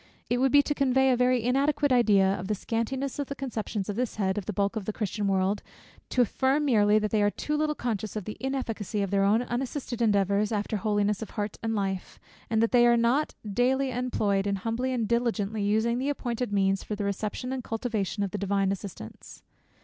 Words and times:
It 0.31 0.39
would 0.39 0.51
be 0.51 0.63
to 0.63 0.73
convey 0.73 1.11
a 1.11 1.15
very 1.15 1.43
inadequate 1.43 1.91
idea 1.91 2.25
of 2.33 2.47
the 2.47 2.55
scantiness 2.55 3.19
of 3.19 3.27
the 3.27 3.35
conceptions 3.35 3.87
on 3.87 3.95
this 3.95 4.15
head, 4.15 4.35
of 4.35 4.47
the 4.47 4.51
bulk 4.51 4.75
of 4.75 4.85
the 4.85 4.93
Christian 4.93 5.27
world, 5.27 5.61
to 6.09 6.21
affirm 6.23 6.65
merely, 6.65 6.97
that 6.97 7.11
they 7.11 7.21
are 7.21 7.29
too 7.29 7.55
little 7.55 7.75
conscious 7.75 8.15
of 8.15 8.25
the 8.25 8.35
inefficacy 8.39 9.03
of 9.03 9.11
their 9.11 9.23
own 9.23 9.43
unassisted 9.43 10.01
endeavours 10.01 10.51
after 10.51 10.77
holiness 10.77 11.21
of 11.21 11.29
heart 11.37 11.57
and 11.61 11.75
life, 11.75 12.19
and 12.49 12.63
that 12.63 12.71
they 12.71 12.87
are 12.87 12.97
not 12.97 13.35
daily 13.47 13.91
employed 13.91 14.47
in 14.47 14.55
humbly 14.55 14.91
and 14.91 15.07
diligently 15.07 15.61
using 15.61 15.99
the 15.99 16.09
appointed 16.09 16.51
means 16.51 16.83
for 16.83 16.95
the 16.95 17.03
reception 17.05 17.53
and 17.53 17.63
cultivation 17.63 18.23
of 18.23 18.31
the 18.31 18.39
divine 18.39 18.71
assistance. 18.71 19.43